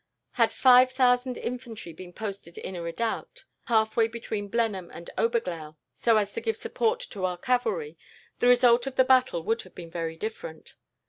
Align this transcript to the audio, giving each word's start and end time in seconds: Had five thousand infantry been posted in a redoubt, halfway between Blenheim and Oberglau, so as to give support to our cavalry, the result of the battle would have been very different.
Had 0.31 0.51
five 0.51 0.91
thousand 0.91 1.37
infantry 1.37 1.93
been 1.93 2.11
posted 2.11 2.57
in 2.57 2.75
a 2.75 2.81
redoubt, 2.81 3.45
halfway 3.65 4.07
between 4.07 4.47
Blenheim 4.47 4.89
and 4.91 5.11
Oberglau, 5.15 5.75
so 5.93 6.17
as 6.17 6.33
to 6.33 6.41
give 6.41 6.57
support 6.57 6.99
to 7.01 7.23
our 7.23 7.37
cavalry, 7.37 7.99
the 8.39 8.47
result 8.47 8.87
of 8.87 8.95
the 8.95 9.05
battle 9.05 9.43
would 9.43 9.61
have 9.61 9.75
been 9.75 9.91
very 9.91 10.17
different. 10.17 10.73